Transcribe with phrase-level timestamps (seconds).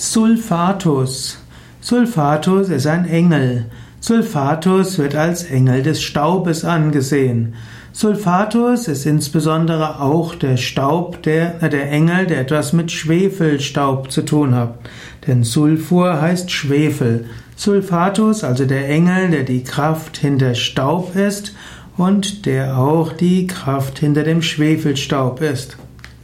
[0.00, 1.38] Sulfatus.
[1.80, 3.64] Sulfatus ist ein Engel.
[3.98, 7.54] Sulfatus wird als Engel des Staubes angesehen.
[7.92, 14.22] Sulfatus ist insbesondere auch der Staub, der, äh, der Engel, der etwas mit Schwefelstaub zu
[14.22, 14.78] tun hat.
[15.26, 17.24] Denn Sulfur heißt Schwefel.
[17.56, 21.56] Sulfatus, also der Engel, der die Kraft hinter Staub ist
[21.96, 25.76] und der auch die Kraft hinter dem Schwefelstaub ist.